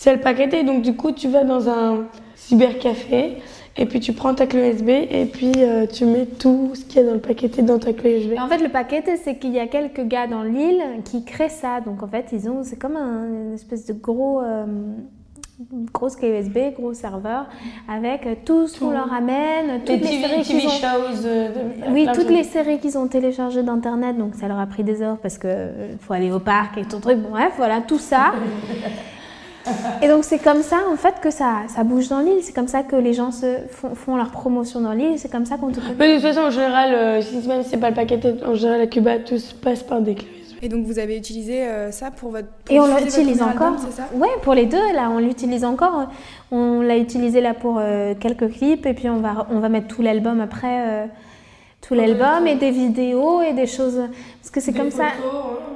[0.00, 0.62] c'est le paqueté.
[0.62, 2.04] Donc du coup, tu vas dans un
[2.36, 3.38] cybercafé
[3.76, 7.00] et puis tu prends ta clé USB et puis euh, tu mets tout ce qu'il
[7.00, 8.38] y a dans le paqueté dans ta clé USB.
[8.40, 11.80] en fait, le paqueté, c'est qu'il y a quelques gars dans l'île qui créent ça.
[11.80, 14.66] Donc en fait, ils ont, c'est comme un, une espèce de gros, euh,
[15.92, 17.46] grosse clé USB, gros serveur,
[17.92, 20.70] avec euh, tout ce qu'on leur amène, toutes les, séries qu'ils ont.
[20.70, 21.22] shows.
[21.24, 25.02] de- Oui, toutes les séries qu'ils ont téléchargées d'internet, donc ça leur a pris des
[25.02, 27.18] heures parce que euh, faut aller au parc et tout truc.
[27.18, 28.32] Bref, voilà, tout ça.
[30.02, 32.38] Et donc c'est comme ça en fait que ça, ça bouge dans l'île.
[32.42, 35.18] C'est comme ça que les gens se font, font leur promotion dans l'île.
[35.18, 35.94] C'est comme ça qu'on te connaît.
[35.98, 38.54] Mais de toute façon, en général, euh, si même si c'est pas le paqueté, en
[38.54, 40.28] général, à Cuba, tout se passe par des clés.
[40.60, 42.48] Et donc vous avez utilisé euh, ça pour votre.
[42.64, 43.78] pour Et on l'utilise encore.
[43.90, 44.08] ça?
[44.14, 46.08] Ouais, pour les deux, là, on l'utilise encore.
[46.50, 49.86] On l'a utilisé là pour euh, quelques clips et puis on va, on va mettre
[49.88, 50.88] tout l'album après.
[50.88, 51.06] euh,
[51.80, 54.00] tout l'album et des vidéos et des choses.
[54.40, 55.04] Parce que c'est comme ça,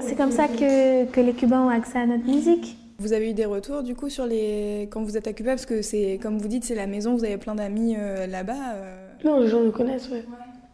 [0.01, 2.77] c'est comme ça que, que les Cubains ont accès à notre musique.
[3.03, 5.67] Vous avez eu des retours du coup sur les quand vous êtes à Cuba parce
[5.67, 8.53] que c'est comme vous dites c'est la maison, vous avez plein d'amis euh, là-bas.
[8.77, 8.95] euh.
[9.25, 10.25] Non, les gens le connaissent, ouais.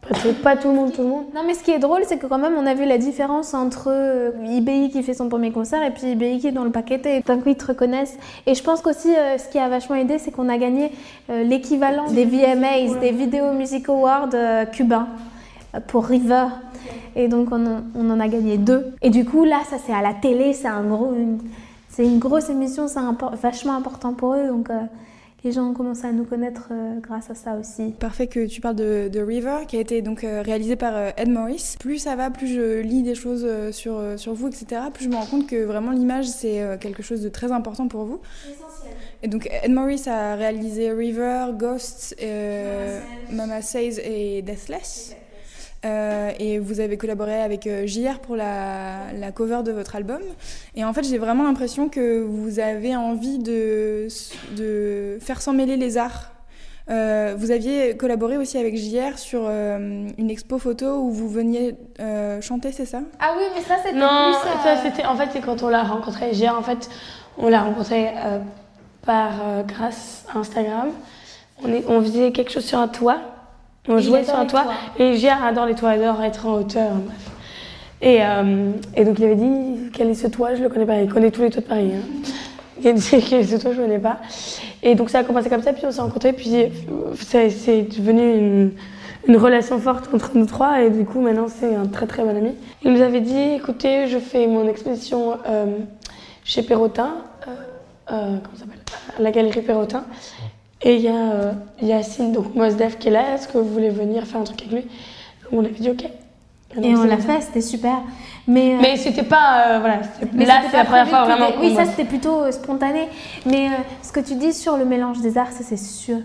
[0.07, 1.25] Pas, tout- pas tout le monde, tout le monde.
[1.35, 3.53] Non, mais ce qui est drôle, c'est que quand même, on a vu la différence
[3.55, 6.71] entre euh, IBI qui fait son premier concert et puis IBI qui est dans le
[6.71, 7.23] paqueté.
[7.27, 8.17] D'un coup, ils te reconnaissent.
[8.47, 10.93] Et je pense qu'aussi, euh, ce qui a vachement aidé, c'est qu'on a gagné
[11.31, 15.09] euh, l'équivalent des VMAs, des Video Music Awards euh, cubains,
[15.75, 16.47] euh, pour River.
[17.17, 18.87] Et donc, on en, on en a gagné deux.
[19.03, 21.38] Et du coup, là, ça, c'est à la télé, c'est un gros, une,
[21.99, 24.47] c'est une grosse émission, c'est impor- vachement important pour eux.
[24.47, 24.79] Donc, euh,
[25.43, 27.93] les gens ont commencé à nous connaître euh, grâce à ça aussi.
[27.99, 31.29] Parfait que tu parles de, de River qui a été donc euh, réalisé par Ed
[31.29, 31.75] Morris.
[31.81, 34.83] Plus ça va, plus je lis des choses sur, sur vous, etc.
[34.95, 38.05] Plus je me rends compte que vraiment l'image c'est quelque chose de très important pour
[38.05, 38.21] vous.
[39.25, 42.15] Et donc Ed Morris a réalisé River, Ghosts,
[43.33, 45.17] Mama Says et Deathless.
[45.85, 50.21] Euh, et vous avez collaboré avec euh, JR pour la, la cover de votre album.
[50.75, 54.09] Et en fait, j'ai vraiment l'impression que vous avez envie de,
[54.57, 56.33] de faire s'en mêler les arts.
[56.91, 61.77] Euh, vous aviez collaboré aussi avec JR sur euh, une expo photo où vous veniez
[62.01, 63.03] euh, chanter, c'est ça?
[63.21, 64.51] Ah oui, mais ça, c'était Non, plus...
[64.51, 66.31] euh, ça c'était en fait c'est quand on l'a rencontré.
[66.33, 66.88] J'ai en fait
[67.37, 68.38] on l'a rencontré euh,
[69.05, 70.88] par euh, grâce à Instagram.
[71.62, 73.19] On, est, on faisait quelque chose sur un toit.
[73.88, 74.66] On jouait sur un toit.
[74.98, 76.92] Et Gérard adore les toits, adore être en hauteur.
[76.92, 77.31] Bref.
[78.01, 81.01] Et, euh, et donc il avait dit quel est ce toit Je le connais pas.
[81.01, 81.92] Il connaît tous les toits de Paris.
[81.94, 82.31] Hein.
[82.81, 84.18] Il a dit quel est ce toit Je ne connais pas.
[84.83, 85.72] Et donc ça a commencé comme ça.
[85.72, 86.33] Puis on s'est rencontrés.
[86.33, 86.68] Puis euh,
[87.16, 88.72] c'est devenu une
[89.29, 92.37] une relation forte entre nous trois et du coup maintenant c'est un très très bon
[92.37, 92.55] ami.
[92.83, 95.66] Il nous avait dit écoutez je fais mon exposition euh,
[96.44, 98.79] chez Perrotin, euh, comment ça s'appelle?
[99.18, 100.05] La galerie Perrotin
[100.83, 103.91] et il y a euh, Yacine donc Mosdef qui est là, est-ce que vous voulez
[103.91, 104.91] venir faire un truc avec lui?
[105.51, 106.05] On avait dit ok.
[106.83, 108.03] Et on l'a fait, c'était super.
[108.47, 110.01] Mais, euh, Mais c'était pas euh, voilà,
[110.33, 111.49] mais là c'était c'est la première fois vraiment.
[111.61, 113.09] Oui, ça c'était plutôt euh, spontané.
[113.47, 113.69] Mais
[114.03, 116.19] ce que tu dis sur le mélange des arts, ça c'est sûr.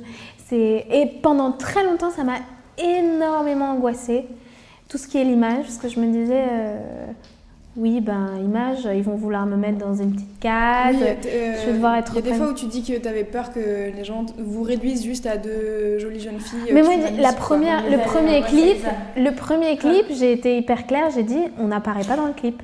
[0.51, 2.35] Et pendant très longtemps, ça m'a
[2.77, 4.27] énormément angoissée.
[4.87, 6.43] Tout ce qui est l'image, parce que je me disais,
[7.75, 10.95] oui, ben image, ils vont vouloir me mettre dans une petite case.
[10.95, 12.97] Oui, euh, je vais devoir être Il y a des fois où tu dis que
[12.97, 13.59] tu avais peur que
[13.95, 16.59] les gens vous réduisent juste à deux jolies jeunes filles.
[16.69, 18.85] euh, Mais moi, la première, le premier clip,
[19.17, 21.09] le premier clip, j'ai été hyper claire.
[21.15, 22.61] J'ai dit, on n'apparaît pas dans le clip.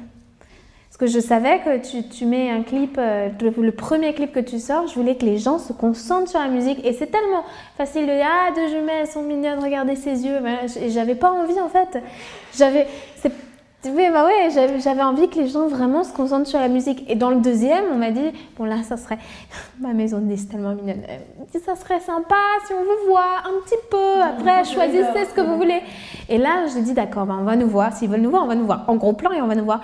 [0.89, 4.31] Parce que je savais que tu, tu mets un clip, euh, le, le premier clip
[4.33, 6.85] que tu sors, je voulais que les gens se concentrent sur la musique.
[6.85, 7.43] Et c'est tellement
[7.77, 10.37] facile de dire, ah, deux jumelles, elles sont mignonnes, regardez ses yeux.
[10.67, 11.99] J- J'avais pas envie, en fait.
[12.55, 12.85] J'avais.
[13.15, 13.31] c'est-
[13.85, 17.09] Oui, bah ouais, j'avais envie que les gens vraiment se concentrent sur la musique.
[17.09, 19.17] Et dans le deuxième, on m'a dit, bon là, ça serait,
[19.79, 21.01] ma maison de disque tellement mignonne,
[21.53, 22.35] dit, ça serait sympa
[22.67, 25.81] si on vous voit un petit peu, après choisissez ce que vous voulez.
[26.27, 28.47] Et là, j'ai dit, d'accord, ben, on va nous voir, s'ils veulent nous voir, on
[28.47, 29.79] va nous voir en gros plan et on va nous voir.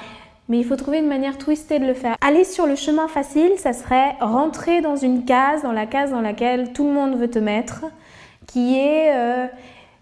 [0.49, 2.17] Mais il faut trouver une manière twistée de le faire.
[2.19, 6.21] Aller sur le chemin facile, ça serait rentrer dans une case, dans la case dans
[6.21, 7.85] laquelle tout le monde veut te mettre,
[8.45, 9.47] qui est euh,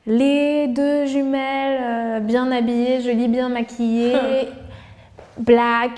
[0.06, 4.14] les deux jumelles euh, bien habillées, jolies, bien maquillées,
[5.38, 5.92] black,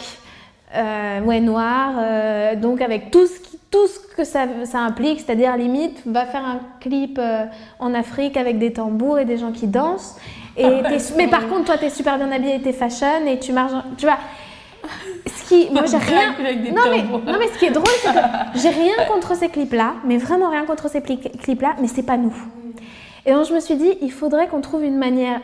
[0.76, 5.20] euh, ouais, noir, euh, donc avec tout ce, qui- tout ce que ça, ça implique,
[5.22, 7.20] c'est-à-dire limite, va faire un clip
[7.80, 10.16] en Afrique avec des tambours et des gens qui dansent.
[10.58, 13.74] Et t'es- mais par contre, toi, t'es super bien habillée, t'es fashion et tu marches,
[13.98, 14.18] tu vois.
[15.28, 16.34] Ce qui, moi, j'ai rien.
[16.74, 18.20] Non mais, non mais ce qui est drôle, c'est que
[18.60, 22.36] j'ai rien contre ces clips-là, mais vraiment rien contre ces clips-là, mais c'est pas nous.
[23.26, 25.42] Et donc je me suis dit, il faudrait qu'on trouve une manière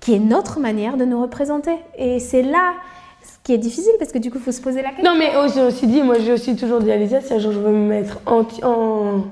[0.00, 1.76] qui est notre manière de nous représenter.
[1.96, 2.72] Et c'est là
[3.22, 5.10] Ce qui est difficile parce que du coup, il faut se poser la question.
[5.12, 7.52] Non, mais j'ai aussi dit, moi j'ai aussi toujours dit à Lisa, si un jour
[7.52, 9.24] je veux me mettre en, en,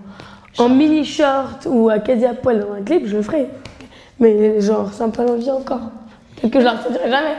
[0.58, 3.48] en mini short ou à quasi à poil dans un clip, je le ferai.
[4.20, 5.80] Mais genre, ça me pas l'envie encore.
[6.36, 7.34] Peut-être que je la ressentirai jamais.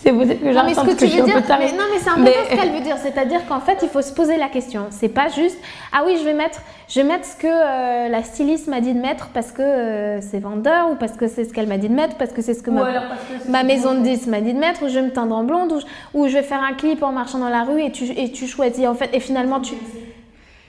[0.00, 1.66] C'est peut-être que que que tu je suis veux un dire, peu tarée.
[1.72, 3.88] mais non, mais c'est un peu Mais- ce qu'elle veut dire, c'est-à-dire qu'en fait, il
[3.88, 4.86] faut se poser la question.
[4.90, 5.58] C'est pas juste,
[5.92, 8.94] ah oui, je vais mettre, je vais mettre ce que euh, la styliste m'a dit
[8.94, 11.88] de mettre parce que euh, c'est vendeur ou parce que c'est ce qu'elle m'a dit
[11.88, 14.58] de mettre, parce que c'est ce que ma, que maison de disques m'a dit de
[14.58, 16.74] mettre, ou je vais me teindre en blonde, ou je, ou je vais faire un
[16.74, 19.58] clip en marchant dans la rue et tu, et tu choisis en fait, et finalement
[19.60, 19.74] tu,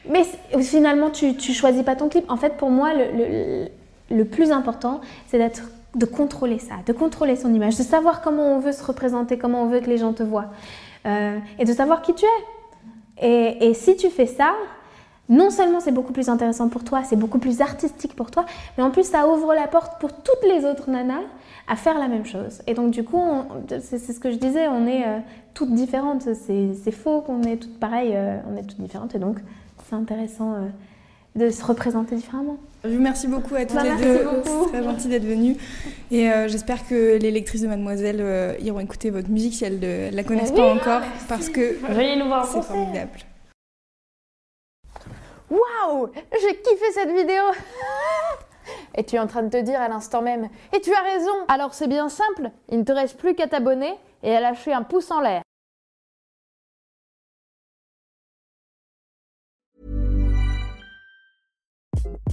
[0.09, 0.23] mais
[0.61, 2.25] finalement tu, tu choisis pas ton clip.
[2.31, 3.67] En fait, pour moi, le, le,
[4.17, 5.61] le plus important, c'est d'être
[5.95, 9.63] de contrôler ça, de contrôler son image, de savoir comment on veut se représenter, comment
[9.63, 10.47] on veut que les gens te voient,
[11.05, 13.57] euh, et de savoir qui tu es.
[13.61, 14.53] Et, si tu fais ça,
[15.27, 18.45] non seulement c'est beaucoup plus intéressant pour toi, c'est beaucoup plus artistique pour toi,
[18.77, 21.23] mais en plus ça ouvre la porte pour toutes les autres nanas
[21.67, 22.61] à faire la même chose.
[22.65, 23.21] Et donc du coup,
[23.81, 25.19] c'est ce que je disais, on est euh,
[25.53, 26.29] toutes différentes.
[26.33, 29.39] C'est faux qu'on est toutes pareilles, euh, on est toutes différentes, et donc
[29.89, 30.53] c'est intéressant
[31.35, 32.57] de se représenter différemment.
[32.83, 34.23] Je vous remercie beaucoup à toutes Bah, les merci deux.
[34.23, 34.63] beaucoup.
[34.65, 35.55] C'est très gentil d'être venues.
[36.11, 39.79] Et euh, j'espère que les lectrices de Mademoiselle euh, iront écouter votre musique si elles
[39.79, 41.01] ne la connaissent Bah pas oui, encore.
[41.27, 43.19] Parce que c'est formidable.
[45.49, 46.09] Waouh
[46.41, 47.41] J'ai kiffé cette vidéo
[48.95, 51.31] Et tu es en train de te dire à l'instant même Et tu as raison
[51.47, 54.83] Alors c'est bien simple, il ne te reste plus qu'à t'abonner et à lâcher un
[54.83, 55.41] pouce en l'air.